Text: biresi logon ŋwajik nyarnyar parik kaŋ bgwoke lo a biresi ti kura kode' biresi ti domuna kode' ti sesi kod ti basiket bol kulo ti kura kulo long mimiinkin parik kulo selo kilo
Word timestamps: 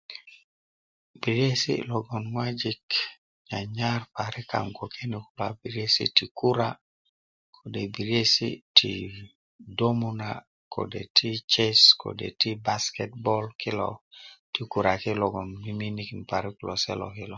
biresi 1.21 1.73
logon 1.89 2.23
ŋwajik 2.33 2.85
nyarnyar 3.51 4.01
parik 4.15 4.47
kaŋ 4.51 4.65
bgwoke 4.71 5.03
lo 5.13 5.21
a 5.45 5.47
biresi 5.61 6.03
ti 6.17 6.25
kura 6.39 6.69
kode' 7.55 7.91
biresi 7.95 8.49
ti 8.77 8.91
domuna 9.79 10.29
kode' 10.73 11.09
ti 11.17 11.29
sesi 11.53 11.85
kod 12.01 12.19
ti 12.41 12.49
basiket 12.65 13.11
bol 13.25 13.45
kulo 13.61 13.89
ti 14.53 14.61
kura 14.71 14.93
kulo 15.03 15.25
long 15.33 15.49
mimiinkin 15.63 16.21
parik 16.29 16.53
kulo 16.57 16.73
selo 16.83 17.07
kilo 17.15 17.29